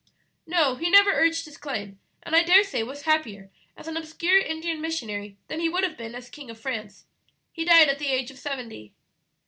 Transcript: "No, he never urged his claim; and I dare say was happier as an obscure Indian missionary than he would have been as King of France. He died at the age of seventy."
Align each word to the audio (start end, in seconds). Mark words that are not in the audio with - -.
"No, 0.47 0.73
he 0.77 0.89
never 0.89 1.11
urged 1.11 1.45
his 1.45 1.57
claim; 1.57 1.99
and 2.23 2.35
I 2.35 2.41
dare 2.41 2.63
say 2.63 2.81
was 2.81 3.03
happier 3.03 3.51
as 3.77 3.87
an 3.87 3.97
obscure 3.97 4.39
Indian 4.39 4.81
missionary 4.81 5.37
than 5.47 5.59
he 5.59 5.69
would 5.69 5.83
have 5.83 5.95
been 5.95 6.15
as 6.15 6.27
King 6.27 6.49
of 6.49 6.59
France. 6.59 7.05
He 7.53 7.65
died 7.65 7.87
at 7.87 7.99
the 7.99 8.07
age 8.07 8.31
of 8.31 8.39
seventy." 8.39 8.93